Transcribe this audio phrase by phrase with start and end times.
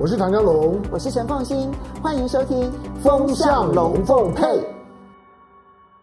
[0.00, 2.70] 我是唐江龙，我是陈凤新，欢迎收听
[3.02, 4.44] 《风向龙凤配》。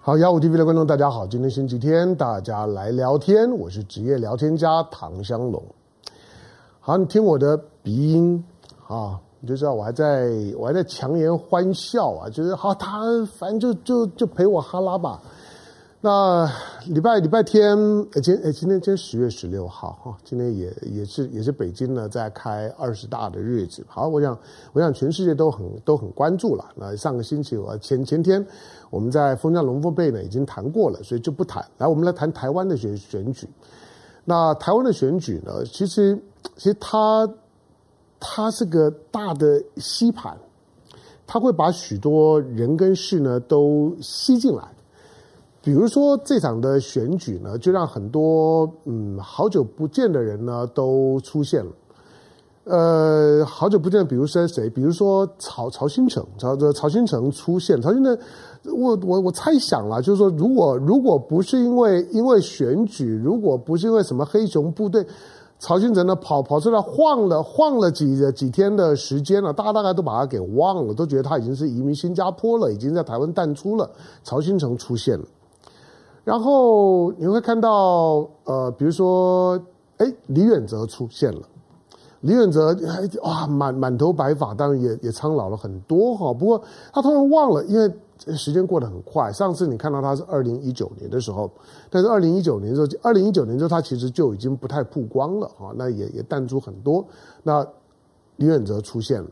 [0.02, 5.64] 好，幺五 TV 的观众大家好，今天星期天，大家来聊天，我是职业聊天家唐香龙。
[6.82, 8.44] 好，你听我的鼻音
[8.86, 13.02] 啊，你就知道我还在我还在强颜欢笑啊，就是好，他
[13.38, 15.22] 反正就就就陪我哈拉吧。
[16.06, 16.48] 那
[16.86, 17.76] 礼拜礼拜天，
[18.14, 23.84] 呃，今呃今天今天十月十六号哈，今天也也是也是北京呢在开二十大的日子。
[23.90, 24.38] 好，我想
[24.74, 26.64] 我想全世界都很都很关注了。
[26.76, 28.46] 那上个星期我前前天
[28.92, 31.66] 我们在风向龙凤配呢已经谈过了，所以就不谈。
[31.80, 33.50] 来，我们来谈台湾的选选举。
[34.24, 36.16] 那台湾的选举呢，其实
[36.56, 37.28] 其实它
[38.20, 40.38] 它是个大的吸盘，
[41.26, 44.66] 它会把许多人跟事呢都吸进来。
[45.66, 51.72] 比如说这场的选举呢，就让很多嗯好久不见的人呢都出现了，
[52.66, 54.70] 呃，好久不见，比如说谁？
[54.70, 58.16] 比如说曹曹新成，曹这曹新成出现，曹新成，
[58.78, 65.04] 我我我猜想了，就是说，如果如果不是因为因为选举，如果不是因为什么黑熊部队，
[65.58, 73.90] 曹兴诚呢跑跑出来晃了晃了几几天的时间了，大家大概都把他给忘了，都觉得他已经是移民新加坡了，已经在台湾淡出了。
[74.24, 75.26] 曹新成出现了。
[76.26, 79.58] 然后你会看到，呃，比如说，
[79.98, 81.42] 哎，李远哲出现了。
[82.22, 82.76] 李远哲，
[83.22, 86.34] 哇，满满头白发，当然也也苍老了很多哈。
[86.34, 86.60] 不过
[86.92, 87.94] 他突然忘了，因为
[88.36, 89.32] 时间过得很快。
[89.32, 91.48] 上次你看到他是二零一九年的时候，
[91.92, 95.72] 但是二零一九年的时候，二零一九年之后他其实就已经不太曝光了哈。
[95.76, 97.06] 那也也淡出很多。
[97.44, 97.64] 那
[98.38, 99.30] 李远哲出现了。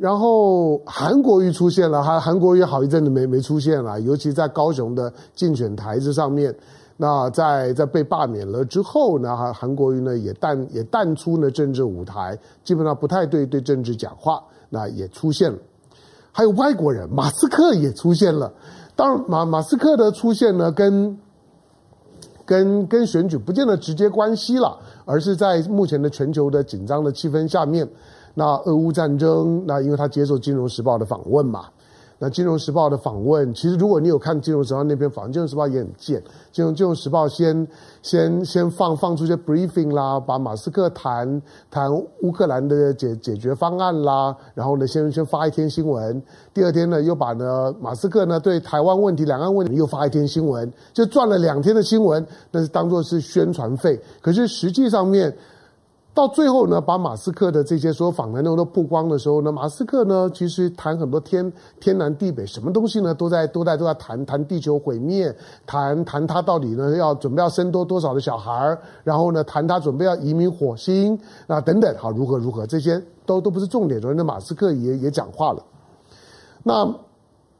[0.00, 6.54] 然后韩国瑜出现了，韩韩国瑜好一阵子没没出现了，尤其在高雄的竞选台子上面。
[6.96, 14.42] 那在在被罢免了之后呢，韩韩国瑜呢也淡也淡出了政治舞台，基本上不太对对政治讲话。
[14.70, 15.58] 那也出现了，
[16.32, 18.50] 还有外国人，马斯克也出现了。
[18.96, 21.18] 当然马马斯克的出现呢，跟
[22.46, 27.86] 跟跟选举不见得直接关系了，而是在目前的全球的紧张的气氛下面。
[28.34, 31.66] 那俄乌战争，那因为他接受《金融时报》的访问嘛，
[32.18, 36.20] 那《金融时报》的访问，其实如果你有看《金融时报》那篇访问，《金融时报》也很贱，
[36.52, 37.66] 《金融金融时报》先
[38.02, 41.92] 先先放放出些 briefing 啦，把马斯克谈谈
[42.22, 46.22] 乌克兰的解解决方案啦，然后呢，先先发一天新闻，
[46.54, 55.34] 第二天呢，又把呢马斯克呢对台湾问题、两岸问题又发一天新闻，就赚了两天的新闻，那是当做是宣传费，可是实际上面。
[56.12, 65.34] 到最后呢，把马斯克的这些所有访谈内容都曝光的时候呢，马斯克呢其实谈很多天天南地北，什么东西呢都在都在都在谈谈地球毁灭，
[65.64, 71.16] 谈谈他到底呢要准备要生多多少的小孩儿，然后呢谈他准备要移民火星
[71.46, 75.62] 啊等等，好如何如何这些都都不是重点，所以那马斯克也也讲话了。
[76.64, 76.92] 那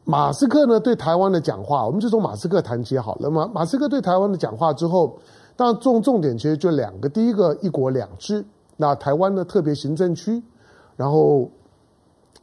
[0.04, 3.48] 马斯克呢对台湾的讲话，我们就从马斯克谈起好了嘛。
[3.54, 5.16] 马斯克对台湾的讲话之后。
[5.60, 8.43] 但重重点其实就两个，第一个一国两制，
[8.78, 10.43] 那台湾的特别行政区，
[10.97, 11.50] 然后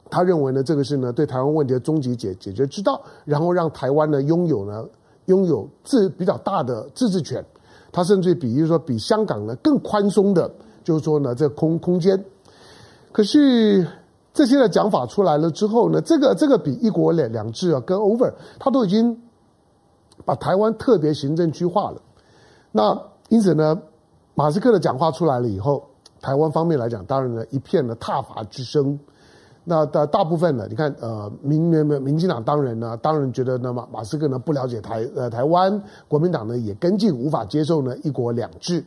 [0.08, 4.86] 他认为呢，这个是呢对台湾问题的终极解解决之道，然后让台湾呢拥有呢
[5.26, 7.44] 拥有自比较大的自治权，
[7.92, 10.52] 他甚至比如说比香港呢更宽松的，
[10.84, 12.24] 就是说呢这空空间。
[13.12, 13.84] 可是
[14.32, 19.20] 这些的讲法出来了之后呢，这个这个比一国两两制啊跟 over，他都已经
[20.24, 22.00] 把台湾特别行政区划了。
[22.72, 23.80] 那因此呢，
[24.36, 25.84] 马斯克的讲话出来了以后，
[26.22, 29.00] 台湾方面来讲，当然呢一片的挞伐之声。
[29.70, 38.82] 那大大部分呢，你看呃，民民民进党当然呢，当然觉得呢马马斯克呢不了解台呃台湾，国民党呢也跟进无法接受呢一国两制。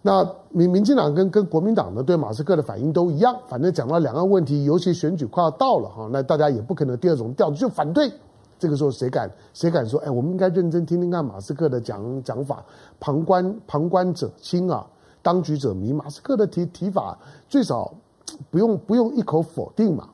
[0.00, 8.10] 那民民进党跟跟国民党呢对马斯克的反应都一样，反正讲到两岸问题，尤其选举快要到了哈，那大家也不可能第二种调子就反对。
[8.60, 9.98] 这个时候谁敢谁敢说？
[10.00, 12.62] 哎，我们应该认真听听看马斯克的讲讲法。
[13.00, 14.86] 旁观旁观者清啊，
[15.22, 15.94] 当局者迷。
[15.94, 17.18] 马斯克的提提法
[17.48, 17.90] 最少
[18.50, 20.10] 不用不用一口否定嘛。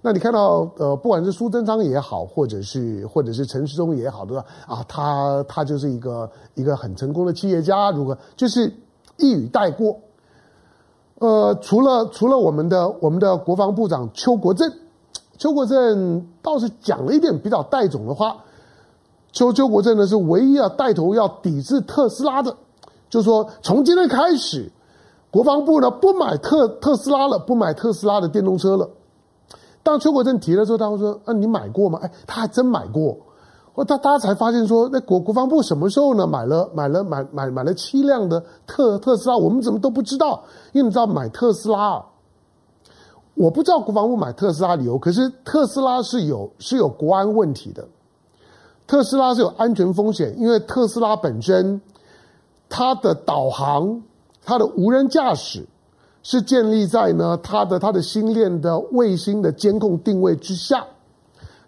[0.00, 4.44] 那你看到呃，不管是苏贞昌也好，或者是或者是陈时中也好，对吧？
[4.68, 8.72] 啊，他他就是一个一个很成功的企业家，如何就是
[9.16, 9.98] 一语带过。
[11.18, 14.72] 呃，除了除了我们的我们的国防部长邱国正。
[15.42, 18.36] 邱国正倒是讲了一点比较带种的话，
[19.32, 22.54] 邱邱国正呢是唯一要带头要抵制特斯拉的，
[23.10, 24.70] 就说从今天开始，
[25.32, 28.88] 国防部呢不买特特斯拉了，不买特斯拉的电动车了。
[29.82, 33.18] 当邱国正提了之后，他会说：“啊，你买过吗？”哎，他还真买过。
[33.74, 39.36] 我他大家才发现说，那国国防部什么时候呢买了买了买买买了七辆的特特斯拉？
[39.36, 40.44] 我们怎么都不知道？
[40.70, 41.94] 因为你知道买特斯拉。
[41.94, 42.04] 啊
[43.34, 47.88] 我不知道国防部买特斯拉理由，可是特斯拉是有是有国安问题的，
[48.86, 51.80] 特斯拉是有安全风险，因为特斯拉本身
[52.68, 54.02] 它的导航、
[54.44, 55.64] 它的无人驾驶
[56.22, 60.84] 是建立在呢它的它的星链的卫星的监控定位之下，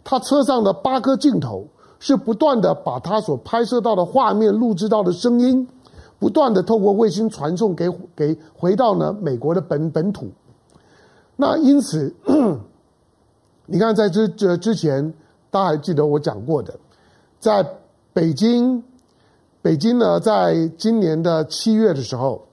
[0.05, 1.67] 它车上的八颗镜头
[1.99, 5.67] 是不断的把它所拍摄到的画面、录制到的声音，
[6.19, 10.29] 不断的透过卫星传送给给回到呢美国的本本土。
[11.37, 12.15] 那因此，
[13.67, 15.13] 你看，在这这之前，
[15.51, 16.79] 大家还记得我讲过的，
[17.41, 17.67] 在
[18.13, 18.83] 北京，
[19.61, 22.47] 北京呢，在今年的七月的时候，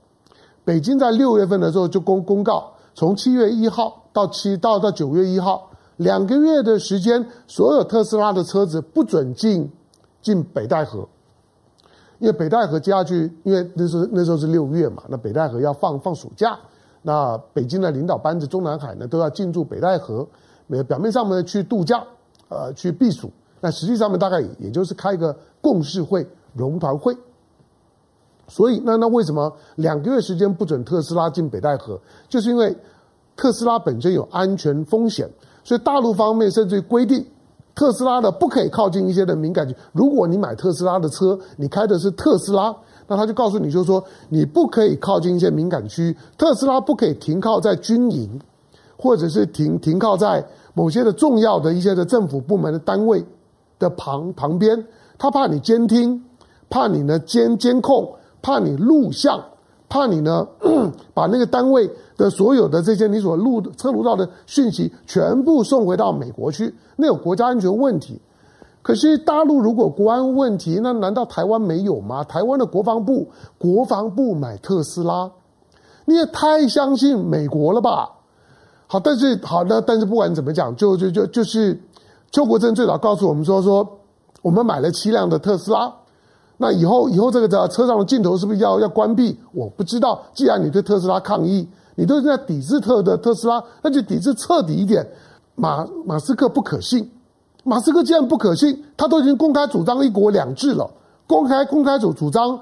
[0.65, 9.71] 北京在六月份的时候就公公告，从七月一号到七到到九月一号两个月的时间，所有特斯拉的车子不准进
[10.23, 11.07] 进北戴河，
[12.17, 16.57] 因为北戴河接下去，因为那时候那时候是六月嘛，那北戴河要放放暑假。
[17.03, 20.27] 那北京的领导班子，中南海呢都要进驻北戴河，
[20.87, 22.03] 表面上呢去度假，
[22.49, 23.31] 呃，去避暑。
[23.59, 27.17] 那实际上面大概也就是开一个共识会、融团会。
[28.47, 31.99] 所以，那那为什么两个月时间不准特斯拉进北戴河？
[32.29, 32.75] 就是因为
[33.35, 35.27] 特斯拉本身有安全风险，
[35.63, 37.25] 所以大陆方面甚至规定
[37.73, 39.75] 特斯拉的不可以靠近一些的敏感区。
[39.91, 42.75] 如果你买特斯拉的车，你开的是特斯拉。
[43.11, 48.39] 那他就告诉你，就是说你不可以靠近一些敏感区，特斯拉不可以停靠在军营，
[48.97, 50.41] 或者是停停靠在
[50.73, 53.21] 某些的重要的一些的政府部门的单位
[53.77, 54.81] 的旁旁边，
[55.17, 56.23] 他怕你监听，
[56.69, 59.43] 怕你呢监监控，怕你录像，
[59.89, 60.47] 怕你呢
[61.13, 68.21] 把那个单位的所有的这些你所录测录到的讯息全部送回到美国去，那有国家安全问题。
[68.81, 72.23] 可是大陆如果国安问题，那难道台湾没有吗？
[72.23, 75.29] 台湾的国防部，国防部买特斯拉，
[76.05, 78.09] 你也太相信美国了吧？
[78.87, 81.79] 好，但是好的，但是不管怎么讲，就就就就是
[82.31, 83.87] 邱国正最早告诉我们说说，
[84.41, 85.93] 我们买了七辆的特斯拉，
[86.57, 89.39] 那以后以后这个车车上的镜头是不是要要关闭？
[89.53, 90.21] 我不知道。
[90.33, 95.07] 既然你对特斯拉抗议，你都在抵制特的特斯拉，那就抵制彻底一点。
[95.55, 97.09] 马马斯克不可信。
[97.63, 100.89] 马斯克既然不可信，他都已经公开主张一国两制了，
[101.27, 102.59] 公开公开主主张，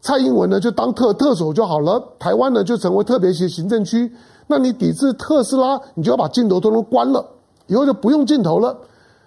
[0.00, 4.12] 蔡英文呢就当特特首就好了，台湾呢就成为特别行行政区。
[4.46, 7.24] 那你抵制特斯拉，你就要把镜头都能关了，
[7.66, 8.76] 以后就不用镜头了。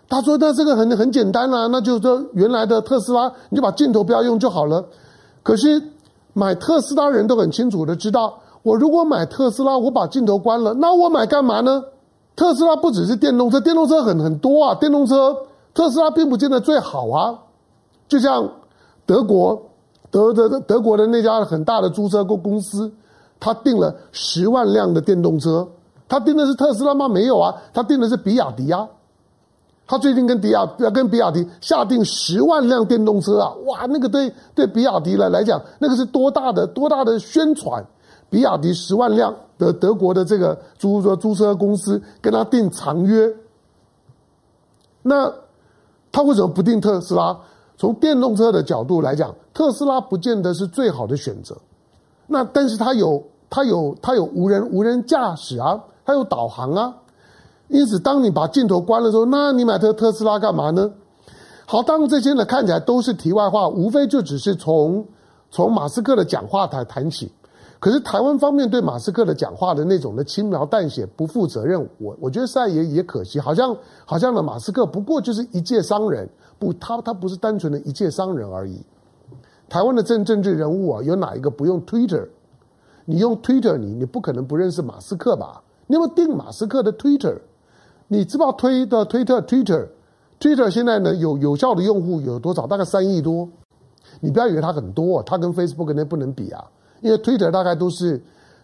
[0.10, 4.86] 他说：“那这个很很简单啊，那就是说原来的特斯拉，你就把镜头不要用就好了。”
[5.44, 5.82] 可是
[6.34, 11.84] 买特斯拉人都很清楚的知道，我如果买特斯拉，我把镜头关了，那我买干嘛呢？
[12.38, 14.76] 特斯拉不只是电动车，电动车很很多啊。
[14.76, 15.36] 电动车
[15.74, 17.38] 特斯拉并不见得最好啊。
[18.08, 18.48] 就像
[19.08, 19.60] 德国
[20.12, 22.90] 德德德国的那家很大的租车公公司，
[23.40, 25.68] 他订了十万辆的电动车，
[26.08, 27.10] 他订的是特斯拉吗？
[27.10, 28.88] 没有啊，他订的是比亚迪啊。
[29.88, 30.64] 他最近跟比亚
[30.94, 37.84] 跟比亚迪下订十万辆电动车啊，哇，那个对对比亚迪来来讲，那个是多大的多大的宣传。
[38.30, 43.34] 比亚迪十万辆的德国的这个租车租车公司跟他订长约，
[45.02, 45.34] 那
[46.12, 47.38] 他为什么不订特斯拉？
[47.78, 51.56] 从电动车的角度来讲，特斯拉不见得是最好的选择。
[52.26, 56.96] 那但是它有它有它有无人无人驾驶啊，它有导航啊。
[57.68, 60.92] 因此，当你把镜头关了之后，那你买特特斯拉干嘛呢？
[61.66, 65.06] 好，当然这些呢看起来都是题外话，无非就只是从
[65.52, 67.32] 从马斯克的讲话谈谈起。
[67.80, 78.82] 可是台湾方面对马斯克的讲话的那种的轻描淡写、不负责任，我我觉得实在也也可惜，好像好像呢，马斯克不过就是一介商人，不，他他不是单纯的一介商人而已。
[79.70, 82.28] 台湾的政政治人物啊，有哪一个不用 Twitter？
[83.06, 85.62] 你用 Twitter，你你不可能不认识马斯克吧？
[85.86, 87.38] 你有没有订马斯克的 Twitter？
[88.08, 92.66] 你知道推的推特 Twitter？Twitter 现在呢有有效的用户有多少？
[92.66, 93.48] 大概三亿多。
[94.20, 96.64] 你不要以为它很多，它跟 Facebook 那不能比啊。
[97.02, 98.22] 因为 Twitter 大概都是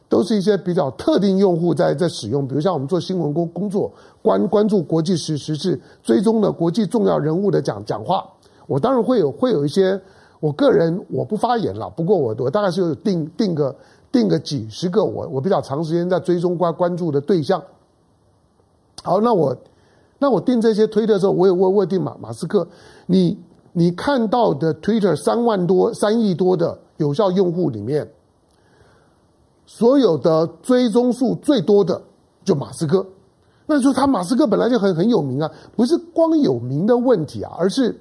[0.09, 8.23] 都是一些比较特定用户在在使用，比如像我们做新闻工工作，关关注国际时时事，追踪的国际重要人物的讲讲话，
[8.67, 9.99] 我当然会有会有一些，
[10.39, 13.75] 我个人我不发言了，不过我我大概是有定定个
[14.11, 17.59] 定个几十个我我比较长时间在追踪关关注的对象。
[19.03, 19.57] 好，那我
[20.19, 22.67] 那我定这些推特的时候，我也我我定马马斯克，
[23.07, 23.37] 你
[23.71, 28.07] 你看到的 Twitter 三万多三亿多的有效用户里面。
[29.65, 32.01] 所有的追踪数最多的
[32.43, 33.05] 就马斯克，
[33.65, 37.97] 那就他马斯克本来就很很有名啊，不是光有名的问题啊，而是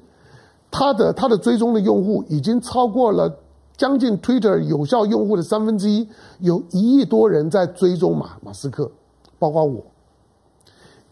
[0.71, 3.33] 他的他的追踪的用户已经超过了
[3.76, 6.09] 将近 Twitter 有效用户的三分之一，
[6.40, 8.90] 有一亿多人在追踪马马斯克，
[9.38, 9.83] 包括我，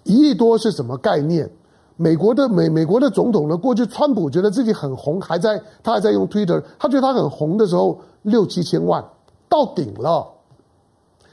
[0.03, 1.51] 一亿多是什么概念？
[1.97, 3.57] 美国的美美国的总统呢？
[3.57, 9.05] 过去川普觉得自己很红，还在他还在用 Twitter，他觉得他很红的时候六七千万
[9.49, 10.27] 到顶了，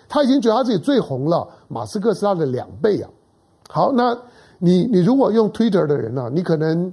[0.10, 1.48] 他已经觉得他自己最红了。
[1.68, 3.10] 马斯克是他的两倍啊！
[3.70, 4.18] 好，那
[4.60, 6.92] 你你如果用 Twitter 的人呢、你可能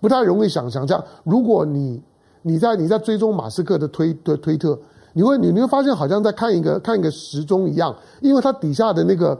[0.00, 2.02] 不太容易想想象，如果你
[2.42, 4.78] 你在你在追踪马斯克的推的推特，
[5.12, 9.38] 你会你你会发现好像在看一个看一个时钟一样，因为他底下的那个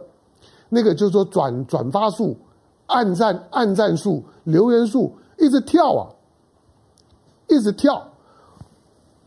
[0.69, 2.37] 那个就是说转转发数。
[2.93, 6.11] 按赞、按赞数、留言数一直跳啊，
[7.47, 8.05] 一直跳。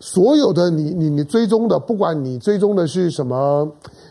[0.06, 3.66] 所有的你、你、你追踪的，不管你追踪的是什么、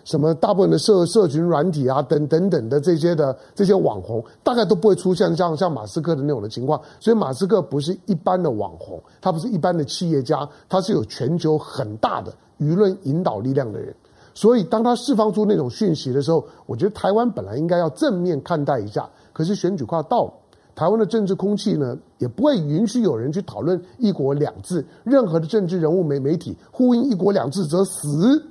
[0.06, 6.80] 什么，大部分的社社群软体啊，等等等的这些的这些网红，大概都不会出现像像马斯克的那种的情况。
[6.98, 13.94] 所以马斯克不是一般的网红，他不是一般的企业家，他是有全球很大的舆论引导力量的人。
[14.32, 19.06] 所以当他释放出那种讯息的时候，我觉得台湾本来应该要正面看待一下。
[19.34, 20.32] 可是选举快要到了，
[20.74, 24.84] 台湾的政治空气呢，也不会允许有人去讨论“一国两制”。
[25.04, 28.42] 任何的政治人物、媒媒体呼应“一国两制”则死。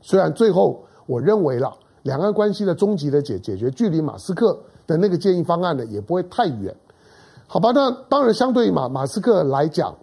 [0.00, 6.74] 虽然最后我认为了两岸关系的终极的解解决，距离马斯克的那个建议方案呢，也不会太远。
[7.46, 9.94] 好吧，那当然相对于马马斯克来讲，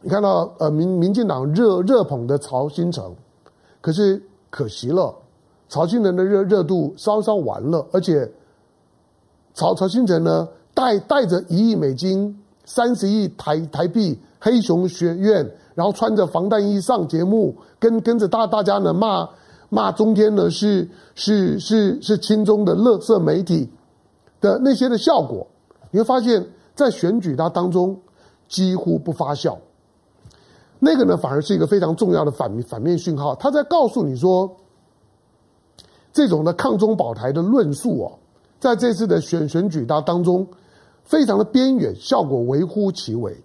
[0.00, 3.14] 你看到呃民民进党热热捧的曹新成，
[3.80, 5.14] 可是可惜了。
[5.68, 8.30] 曹新成的热热度稍稍完了，而且
[9.54, 19.28] 曹曹兴诚呢带带着一亿美金、三十亿台台币黑熊学院，然后穿着防弹衣上节目，跟跟着大大家呢骂
[19.68, 23.70] 骂中天呢是是是是亲中的乐色媒体
[24.40, 25.46] 的那些的效果，
[25.90, 28.00] 你会发现在选举它当中
[28.48, 29.56] 几乎不发酵，
[30.78, 34.56] 那个呢反而是一个非常重要的反反面讯号，他在告诉你说。
[36.14, 38.12] 这种的抗中保台的论述哦，
[38.62, 40.46] 在这次的选选举当当中，
[41.02, 43.36] 非常的边缘，效果微乎其微。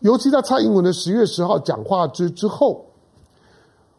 [0.00, 2.86] 尤其在蔡英文的十月十号讲话之之后，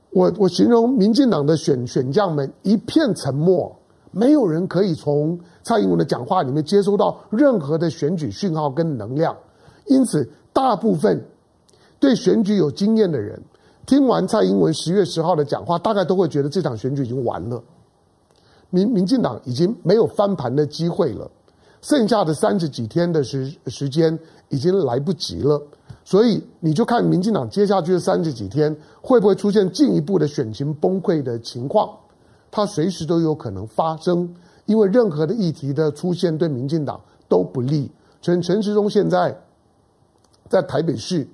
[0.10, 3.76] 我我形容民进党的选选将们一片沉默，
[4.10, 9.38] 没有人可以从蔡英文的讲话里面接收到任何的选举讯号跟能量。
[9.86, 11.24] 因此，大部分
[12.00, 13.40] 对选举有经验的人，
[13.86, 17.62] 听完蔡英文十月十号的讲话，大概都会觉得这场选举已经完了。
[18.76, 21.32] 民民进党已经没有翻盘的机会了，
[21.82, 25.62] 剩下的三十几天的时时间已经来不及了，
[26.04, 31.90] 所以你就看民进党接下去的三十几天会不会出现进一步的选情崩溃的情况，
[32.52, 37.90] 它随时都有可能发生，因为任何的议题的出现对民进党都不利。
[38.22, 39.34] 陈陈时中现在
[40.50, 41.26] 在台北市，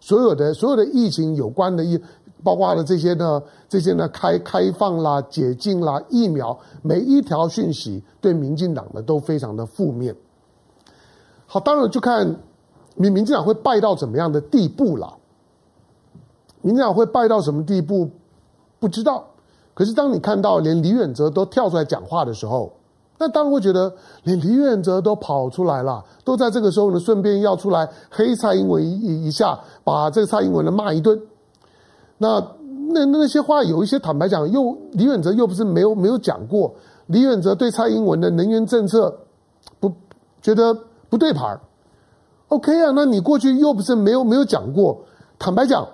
[0.00, 2.00] 所有的所有的疫情有关的一。
[2.44, 10.14] 包括了这些呢，这些呢开开放啦、解禁啦、疫苗，每一条讯息对民进党呢都非常的负面。
[11.46, 12.26] 好，当然就看
[12.94, 15.16] 民民进党会败到怎么样的地步了。
[16.62, 18.10] 民进党会败到什么地步，
[18.78, 19.24] 不知道。
[19.74, 22.72] 可是当你看到连李远哲都跳出来讲话的时候，
[23.18, 23.92] 那当然会觉得
[24.24, 31.20] 连李远哲都跑出来了，都在这个时候呢，顺便要出来黑蔡英文一一下，把这个蔡英文呢骂一顿。
[32.18, 32.40] 那
[32.88, 36.74] 那那些话有一些坦白讲，又李远哲又不是没有没有讲过。
[37.06, 39.20] 李远哲对蔡英文的能源政策
[39.78, 39.92] 不
[40.40, 40.76] 觉得
[41.08, 41.60] 不对盘
[42.48, 42.92] ，OK 啊？
[42.94, 45.04] 那你过去又不是没有没有讲过。
[45.38, 45.86] 坦白讲，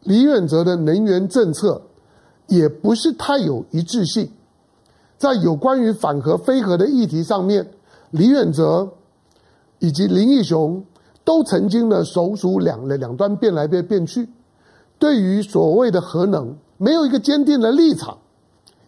[0.00, 1.82] 李远哲的能源政策
[2.46, 4.30] 也不是太有一致性，
[5.18, 7.70] 在有关于反核非核的议题上面，
[8.10, 8.88] 李远哲
[9.78, 10.84] 以及林义雄
[11.24, 14.28] 都曾经呢手足两两端变来变变去。
[15.02, 18.18] 对于所谓的核能，没有一个坚定的立场，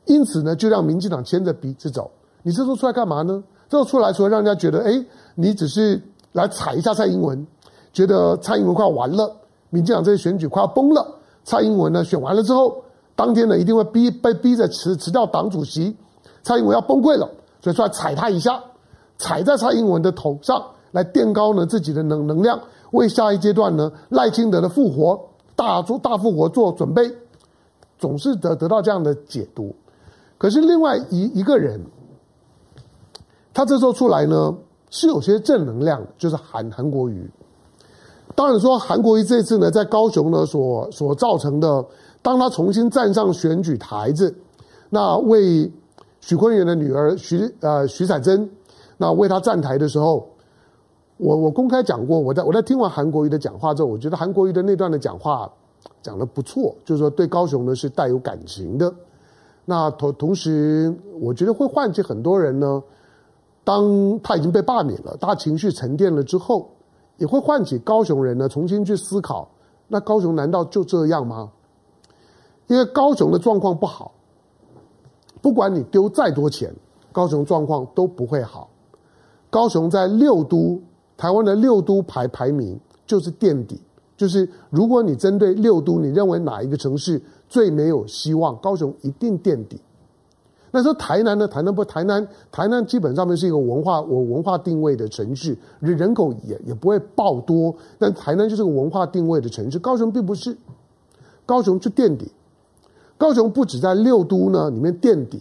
[0.04, 2.08] 因此呢，就让民进党牵着鼻子走。
[2.44, 3.42] 你这时候出来干嘛呢？
[3.68, 5.04] 这时候出来，除了让人家觉得，哎，
[5.34, 7.44] 你只是来踩一下蔡英文，
[7.92, 9.28] 觉得蔡英文快完了，
[9.70, 11.04] 民进党这些选举快要崩了。
[11.42, 12.84] 蔡英文呢，选完了之后，
[13.16, 15.96] 当天呢，一定会逼被逼着辞辞掉党主席，
[16.44, 17.28] 蔡英文要崩溃了，
[17.60, 18.62] 所以出来踩他一下，
[19.18, 22.60] 踩在蔡英文的头上，来垫高呢自己的能能量，
[22.92, 25.20] 为下一阶段呢赖清德的复活。
[25.56, 27.10] 大做大复活做准备，
[27.98, 29.74] 总是得得到这样的解读。
[30.36, 31.80] 可是另外一一个人，
[33.52, 34.54] 他这时候出来呢，
[34.90, 37.30] 是有些正能量，就是韩韩国瑜。
[38.34, 41.84] 当然说韩国瑜这次呢，在高雄呢所所造成的，
[42.20, 44.34] 当他重新站上选举台子，
[44.90, 45.70] 那为
[46.20, 48.50] 许昆源的女儿许呃许彩珍，
[48.96, 50.28] 那为他站台的时候。
[51.16, 55.50] 我我公开讲过，我在我在听完韩国瑜的讲话之后，我觉得韩国瑜的那段的讲话
[56.02, 58.92] 讲得不错，就是说对高雄呢是带有感情的。
[59.64, 62.82] 那同同时，我觉得会唤起很多人呢。
[63.66, 66.68] 当他已经被罢免了，大家情绪沉淀了之后，
[67.16, 69.48] 也会唤起高雄人呢重新去思考：
[69.88, 71.50] 那高雄难道就这样吗？
[72.66, 74.12] 因为高雄的状况不好，
[75.40, 76.74] 不管你丢再多钱，
[77.10, 78.68] 高雄状况都不会好。
[79.48, 80.78] 高雄在六都，
[81.16, 83.80] 台湾的六都排排名就是垫底，
[84.16, 89.80] 就是如果你针对六都，你认为哪一个城市最没有希望，高雄一定垫底。
[90.70, 91.46] 那说台南呢？
[91.46, 99.78] 台南不，台南台南基本上面是一个文化我文化定位的城市，人人口也也不会爆多，但台南就是个文化定位的城市。
[99.78, 100.56] 高雄并不是，
[101.46, 102.32] 高雄就垫底。
[103.16, 105.40] 高雄不止在六都呢里面垫底，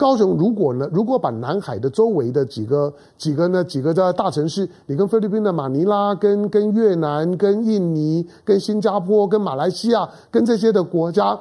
[0.00, 11.38] 高雄如果呢，如果把南海的周围的几个几个呢几个在大城市，你跟菲律宾的马尼拉、跟跟越南、跟印尼、跟新加坡、跟马来西亚、跟这些的国家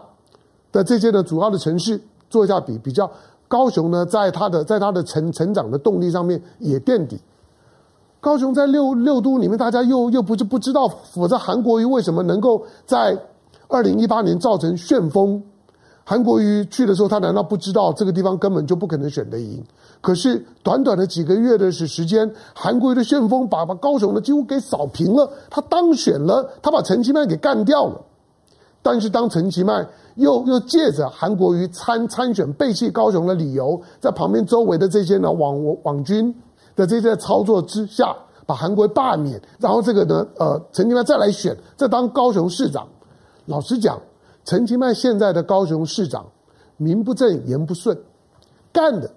[0.74, 2.02] 的这些的主要的城市。
[2.30, 3.10] 做一下比比较，
[3.48, 7.18] 高雄呢，在它的在它的成成长的动力上面也垫底。
[8.20, 13.18] 高雄在六六都里面，大家又又不是不知道，否则韩国瑜为什么能够在
[13.70, 15.42] 二零一八年造成旋风？
[16.10, 19.64] 韩国瑜去的时候，他难道不知道这个地方根本就不可能选得赢？
[20.02, 28.02] 可是短短的几个月的时时间，韩国瑜的旋风把把高雄的几乎给扫平了，他当选了，他把陈其迈给干掉了。
[28.82, 36.34] 但是当陈其迈又又借着韩国瑜参参选背弃高雄的理由，在旁边周围的这些呢网网军
[36.76, 38.16] 的这些操作之下，
[38.48, 42.88] 把韩国瑜罢免，然后这个呢呃陈其迈再来选，再当高雄市长。
[43.46, 44.00] 老实讲，
[44.46, 46.26] 陈其迈现在的高雄市长
[46.78, 47.98] 名不正言不顺，
[48.72, 49.12] 干的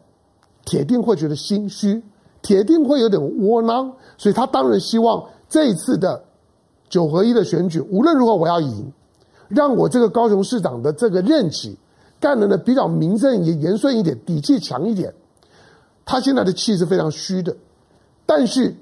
[0.65, 2.03] 铁定会觉得心虚，
[2.43, 6.23] 铁定会有点窝囊，所以他当然希望这一次的
[6.89, 8.93] 九合一的选举，无论如何我要赢。
[9.49, 11.79] 让我这个高雄市长的这个任期
[12.19, 15.13] 干的呢比较名正言言顺一点，底气强一点。
[16.07, 17.55] 他现在的气是非常虚的，
[18.25, 18.75] 但是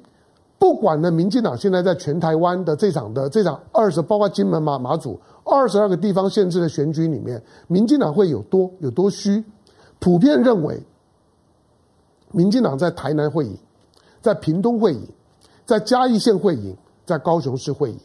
[0.58, 5.18] 不管呢，民进党现在在全台湾的这场的这场二十，包括金门马马祖
[5.50, 9.44] 二十二个地方县市的选举里面，民进党会有多有多虚？
[9.98, 10.82] 普遍认为，
[12.32, 13.58] 民进党在台南会赢，
[14.22, 15.06] 在屏东会赢，
[15.66, 17.98] 在嘉义县会赢，在高雄市会赢。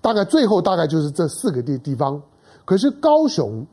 [0.00, 2.20] 大概最后大概就是这四个地地方，
[2.64, 3.64] 可是高雄，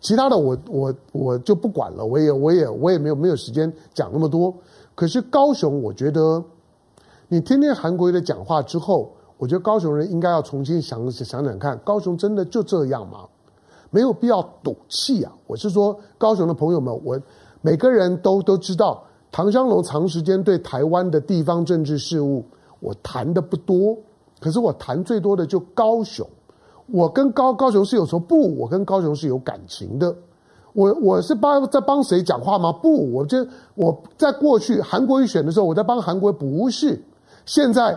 [0.00, 4.54] 其他的我我我就不管了，我也我也我也没有没有时间讲那么多。
[4.94, 6.42] 可是高雄，我觉得
[7.28, 13.26] 你听听韩国瑜的讲话之后，我觉得高雄人应该要重新想想想看，高雄真的就这样吗？
[13.90, 15.32] 没有必要赌气啊！
[15.46, 17.20] 我是说，高雄的朋友们，我
[17.60, 22.44] 每个人都都知道，唐湘龙长时间对台湾的地方政治事务，
[22.80, 23.96] 我谈的不多。
[24.40, 26.26] 可是我谈最多的就高雄，
[26.86, 30.14] 我跟高高雄是有时候不，我跟高雄是有感情的。
[30.72, 32.72] 我我是帮在帮谁讲话吗？
[32.72, 37.00] 不，我这我在过去韩国瑜选的时候，我在帮韩国，不是。
[37.46, 37.96] 现在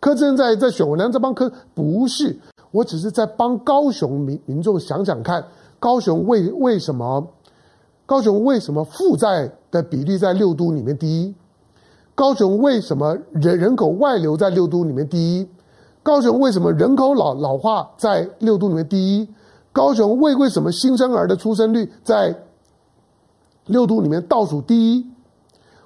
[0.00, 1.52] 柯志恩在在选，我难道在帮柯？
[1.74, 2.38] 不是，
[2.70, 5.44] 我只是在帮高雄民民众想想看，
[5.80, 7.26] 高雄为为什么
[8.06, 11.34] 高雄为什么负债的比例在六都里面第一？
[12.14, 15.48] 高雄为什么人人口外流在六都里面第一？
[16.02, 19.28] 高雄为什么人口老老化在六都里面第一？
[19.72, 22.34] 高雄为为什么新生儿的出生率在
[23.66, 25.06] 六都里面倒数第一？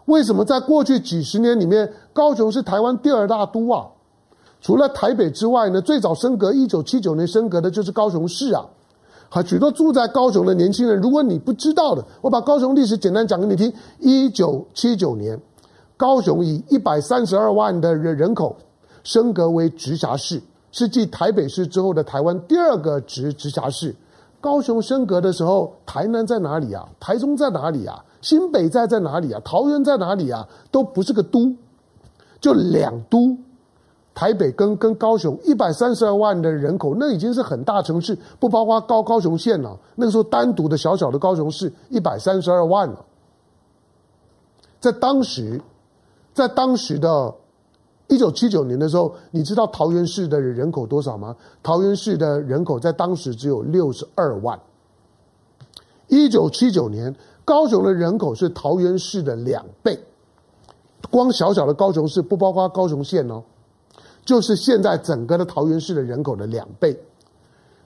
[0.05, 3.89] 为什么在过去几十年里面，高雄是台湾第二大都啊？
[4.63, 8.65] 除了台北之外呢，最早升格一九七九年升格的就是高雄市啊。
[9.29, 15.39] 好，许多住在高雄的年轻人，如果你不知道的，我把高雄历史简单讲给你听：一九七九年，
[15.97, 18.57] 高雄以一百三十二万的人人口。
[19.05, 23.93] 升格为直辖市，是继台北市之后的台湾第二个直直辖市。
[24.41, 26.89] 高雄升格的时候，台南在哪里啊？
[27.01, 28.05] 台中在哪里啊？
[28.21, 29.41] 新北在在哪里啊？
[29.45, 30.47] 桃园在哪里啊？
[30.71, 31.53] 都不是个都，
[32.41, 33.37] 就两都。
[34.15, 39.79] 台北跟跟高雄一百三十二万的人口，那已经是很大城市，不包括高高雄县了。
[39.95, 43.05] 那个时候单独的小小的高雄市一百三十二万了。
[44.81, 45.61] 在当时，
[46.35, 47.35] 在当时的。
[48.09, 51.35] 一九七九年的时候，你知道桃园市的人口多少吗？
[51.63, 54.61] 桃园市的人口在当时只有六十二万。
[56.09, 59.99] 一九七九年，高雄的人口是桃园市的两倍，
[61.11, 63.43] 光小小的高雄市不包括高雄县哦，
[64.25, 66.99] 就是现在整个的桃园市的人口的两倍。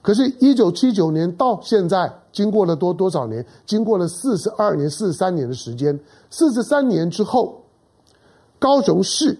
[0.01, 3.45] 可是，一九七九年到现在，经过了多多少年？
[3.65, 5.99] 经过了四十二年、四十三年的时间。
[6.29, 7.61] 四十三年之后，
[8.59, 9.37] 高雄市。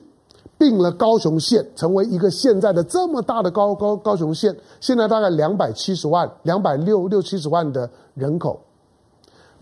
[0.60, 8.60] 并了高雄县，成为一个现在的这么大的高高高雄县，现在大概两百七十万、两百六六七十万的人口。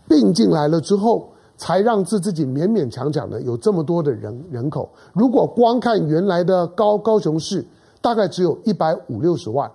[0.07, 4.89] 并进来了之后，才让自自己勉勉强强的有这么多的人人口。
[5.13, 7.65] 如果光看原来的高高雄市，
[8.01, 9.71] 大概只有一百五六十万。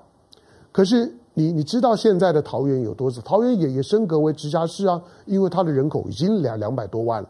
[0.73, 3.21] 可是你你知道现在的桃园有多少？
[3.23, 7.29] 桃园也也升格为直辖市啊，因为它的人口已经两两百多万了。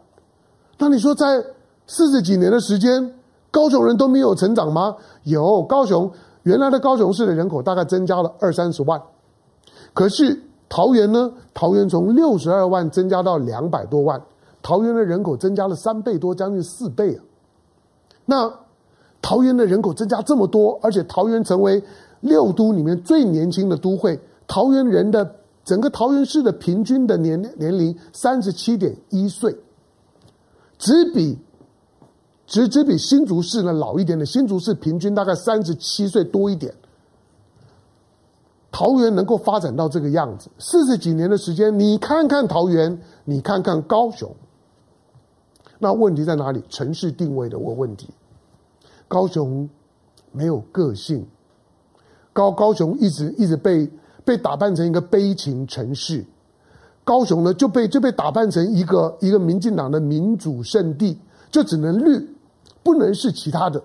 [0.77, 1.43] 那你说在
[1.87, 3.13] 四十几年的时间，
[3.49, 4.95] 高雄人都没有成长吗？
[5.23, 6.11] 有，高雄
[6.43, 9.01] 原来的高雄市的人口大概增加了二三十万，
[9.93, 11.31] 可是桃园呢？
[11.53, 14.21] 桃园从六十二万增加到两百多万。
[14.61, 17.23] 桃园的人口增加了三倍多，将近四倍啊！
[18.25, 18.53] 那
[19.21, 21.83] 桃园的人口增加这么多，而且桃园成为
[22.21, 29.55] 六都里面最年轻的都会，桃园人的整个桃园市的平均的年年龄三十七点一岁，
[30.77, 31.37] 只比
[32.45, 36.73] 只只比新竹市呢老一点的，新竹市平均大概三十七岁多一点。
[38.71, 44.33] 桃园能够发展到这个样子，四十几年的时间，你看看桃园，你看看高雄。
[45.83, 46.63] 那问题在哪里？
[46.69, 48.07] 城市定位的问问题。
[49.07, 49.67] 高雄
[50.31, 51.25] 没有个性，
[52.31, 53.89] 高高雄一直一直被
[54.23, 56.23] 被打扮成一个悲情城市。
[57.03, 61.17] 高雄呢就被就被打扮成一个一个民进党的民主圣地，
[61.49, 62.29] 就只能绿，
[62.83, 63.81] 不能是其他的，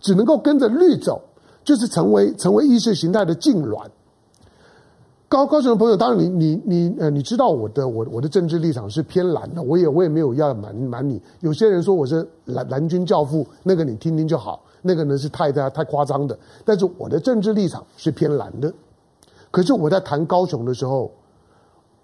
[0.00, 1.18] 只能够跟着绿走，
[1.64, 3.86] 就是成为成为意识形态的痉挛。
[5.28, 11.20] 高高雄的朋友，当然你你你呃，你知道我的我我的政治立场是偏蓝的，我也我也没有要瞒瞒你。
[11.40, 16.38] 有些人说我是蓝蓝军教父，那个你听听就好，那个呢是太太太夸张的。
[16.64, 18.72] 但是我的政治立场是偏蓝的。
[19.50, 21.12] 可是我在谈高雄的时候，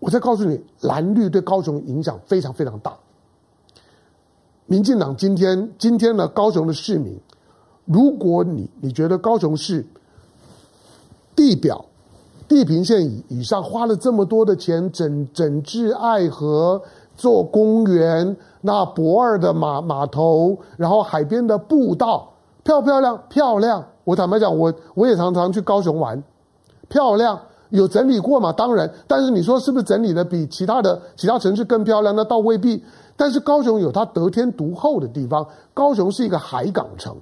[0.00, 2.94] 我在告诉你，蓝绿对高雄影响非常非常大。
[4.66, 7.18] 民进党今天今天呢，高雄的市民，
[7.87, 9.87] 如果你你觉得高雄市
[11.34, 11.82] 地表。
[12.46, 16.83] 地平线以以上花了这么多的钱整整治爱河，
[17.16, 23.18] 做公园，那博二的码码头，然后海边的步道，漂不漂亮？
[23.30, 23.83] 漂亮。
[24.04, 26.22] 我坦白讲，我我也常常去高雄玩，
[26.88, 27.40] 漂亮。
[27.70, 28.52] 有整理过吗？
[28.52, 28.92] 当然。
[29.09, 32.14] 但是你说是不是整理的比其他的其他城市更漂亮？
[32.14, 32.85] 那倒未必。
[33.16, 37.16] 但是高雄有它得天独厚的地方，高雄是一个海港城，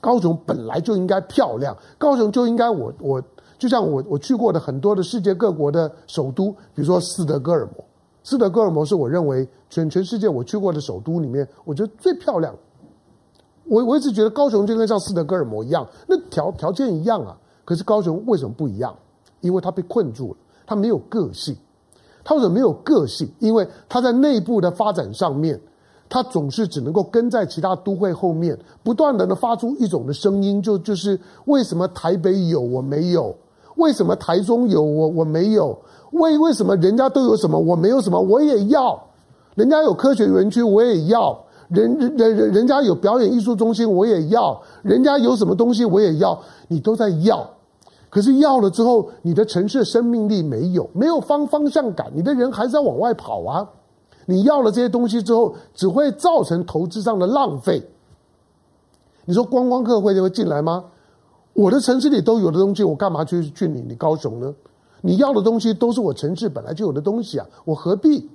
[0.00, 3.22] 高雄本来就应该漂亮，高雄就应该我我。
[3.58, 7.84] 就像我我去过的很多的世界各国的首都，比如说斯德哥尔摩，
[8.22, 12.54] 斯德哥尔摩是我认为全全世界我去过的首都里面，我觉得最漂亮。
[13.64, 17.36] 我我一直觉得高雄就跟像斯德哥尔摩一样，那条条件一样啊。
[17.64, 18.96] 可是高雄为什么不一样？
[19.40, 21.56] 因为它被困住了，它没有个性。
[22.22, 23.28] 它为什么没有个性？
[23.40, 25.60] 因为它在内部的发展上面。
[26.10, 33.36] 他总是只能够跟在其他都会后面，不断的呢发出一种的声音，就就是为什么台北有我没有？
[33.78, 35.78] 为什么台中有我我没有？
[36.10, 38.20] 为为什么人家都有什么我没有什么？
[38.20, 38.98] 我也要，
[39.54, 41.38] 人家有科学园区我也要，
[41.68, 47.48] 人人人人家有表演艺术中心我也要，人家有什么东西我也要，你都在要，
[48.08, 53.68] 可是要了之后，你的城市生命力没有，没有方方向感，你的人还是要往外跑啊。
[54.24, 57.82] 你要了这些东西之后，只会造成投资上的浪费。
[59.26, 60.84] 你说观光客会就会进来吗？
[61.58, 64.54] 我的城市里都有的东西，我干嘛去去你你高雄呢？
[65.00, 68.30] 你要的东西都是我城市本来就有的东西啊，我何必？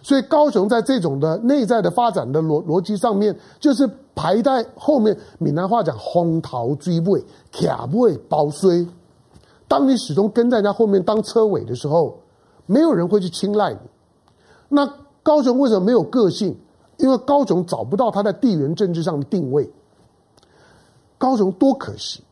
[0.00, 5.18] 所以高雄在这种的内在的发展的逻逻辑上面，就是排在后面。
[5.38, 8.86] 闽南话讲“风头水尾，卡尾包衰”。
[9.66, 12.16] 当你始终跟在人家后面当车尾的时候，
[12.66, 13.78] 没有人会去青睐你。
[14.68, 14.88] 那。
[15.24, 16.56] 高雄为什么没有个性？
[16.98, 19.68] 因为高雄找不到它在地缘政治上的定位。
[21.18, 22.22] 高雄多可惜！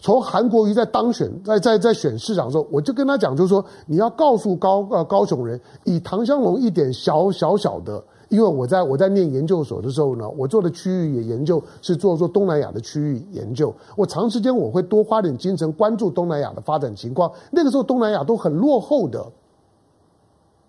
[0.00, 17.32] 从韩国瑜在当选，在在在选市长的时候，我就跟他讲，就是说你要告诉高呃高雄人，以唐湘龙一点小小小的，因为我在我在念研究所的时候呢，我做的区域也研究是做做东南亚的区域研究，我长时间我会多花点精神关注东南亚的发展情况。
[17.50, 19.26] 那个时候东南亚都很落后的。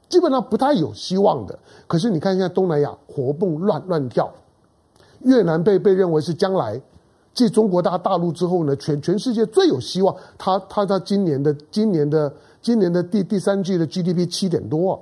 [0.09, 1.59] 基本上不太有希望的。
[1.85, 4.27] 可是你看现在东南亚活蹦乱乱跳，
[5.19, 6.81] 越南被被认为是将来
[7.39, 10.13] 继中国大大陆之后呢，全全世界最有希望。
[10.37, 14.99] 他他他今年的今年的今年的第第三季的 GDP 七点多。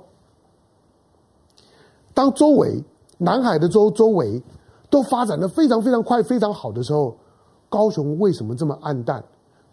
[2.14, 2.80] 当周围
[3.16, 4.40] 南海的周周围
[4.88, 7.16] 都发展的非常非常快、非常好的时候，
[7.68, 9.24] 高雄为什么这么暗淡？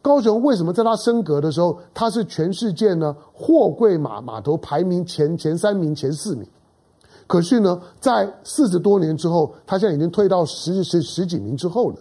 [0.02, 6.48] 高雄为什么在它升格的时候，它是全世界呢货柜码码头排名前前三名、前四名？
[7.28, 11.98] 可是呢，在四十多年之后，它现在已经退到十十十几名之后了。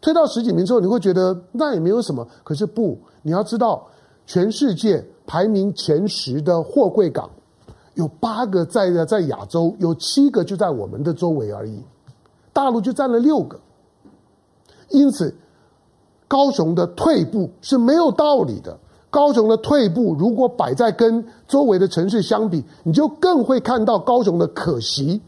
[0.00, 2.26] 退到十几名之后，你会觉得那也没有什么。
[2.44, 3.86] 可是不，你要知道，
[4.26, 7.28] 全世界排名前十的货柜港，
[7.94, 11.82] 有八个在在亚洲，有七个就在我们的周围而已，
[12.52, 13.58] 大陆就占了六个。
[14.90, 15.34] 因此，
[16.26, 18.78] 高雄的退步是没有道理的。
[19.10, 25.20] 高雄的退步，如果摆在跟周围的城市相比，你就更会看到高雄的可惜。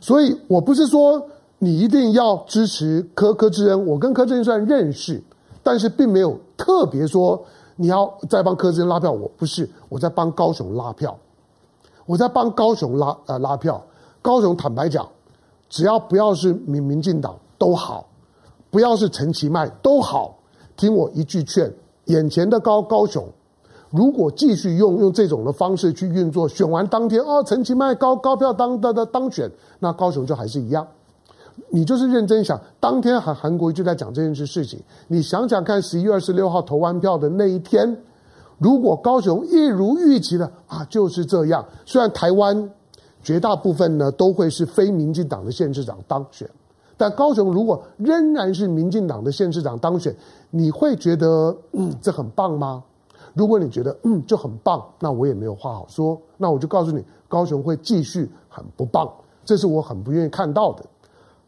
[0.00, 1.24] 所以我不是说
[1.58, 5.22] 你一定要支持柯柯志恩，我跟柯志恩算认识，
[5.62, 7.42] 但是并没有特别说
[7.76, 9.10] 你要再帮柯志恩拉票。
[9.10, 11.16] 我不是，我在帮高雄拉票，
[12.04, 13.82] 我在帮高雄拉呃拉票。
[14.20, 15.08] 高雄坦白讲，
[15.70, 18.06] 只要不要是民民进党都好，
[18.70, 20.36] 不要是陈其迈都好，
[20.76, 21.72] 听我一句劝。
[22.06, 23.26] 眼前的高高雄，
[23.90, 30.86] 如果继续用用这种的方式去运作，选完当天哦，陈其迈高高票当当当当选，那高雄就还是一样。
[31.70, 37.96] 你就是认真想，当天韩韩国瑜就在讲这件事事情，你想想看，十一月二十六号投完票的那一天，
[38.58, 41.64] 如果高雄一如预期的啊，就是这样。
[41.84, 42.70] 虽然台湾
[43.22, 46.48] 绝大部分呢都会是非民进党的县市长当选。
[46.98, 50.16] 但高雄如果仍然是民进党的县市长当选，
[50.50, 52.82] 你会觉得嗯这很棒吗？
[53.34, 56.18] 如果你觉得嗯就很棒，那我也没有话好说。
[56.38, 59.06] 那我就告诉你，高雄会继续很不棒，
[59.44, 60.82] 这是我很不愿意看到的。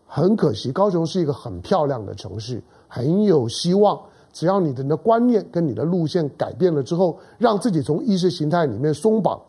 [0.09, 4.01] 很可惜，高雄是一个很漂亮的城市，很有希望。
[4.33, 9.40] 只要你的你的观念跟你的路线改变了之后，让自己从意识形态里面松绑，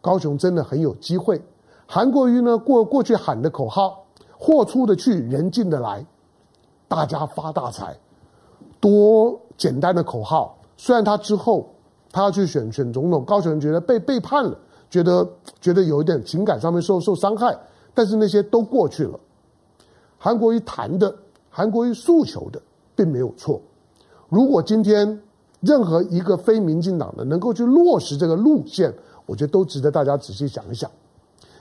[0.00, 1.40] 高雄真的很有机会。
[1.86, 4.04] 韩国瑜呢过过去喊的口号。
[4.40, 6.06] 货出的去，人进的来，
[6.86, 7.98] 大家发大财，
[8.78, 10.56] 多简单的口号。
[10.76, 11.68] 虽然他之后
[12.12, 14.56] 他要去选选总统，高雄人觉得被背叛了，
[14.88, 15.28] 觉得
[15.60, 17.58] 觉得有一点情感上面受受伤害，
[17.92, 19.18] 但是那些都过去了。
[20.18, 21.14] 韩国瑜谈的，
[21.48, 22.60] 韩国瑜诉求的，
[22.94, 23.60] 并没有错。
[24.28, 25.22] 如果今天
[25.60, 28.92] 任何一个非民进党的能够去落实这个路线，
[29.26, 30.90] 我觉得都值得大家仔细想一想。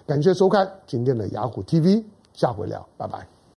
[0.05, 2.03] 感谢收看今天的雅虎 TV。
[2.33, 3.37] 下回聊，拜拜。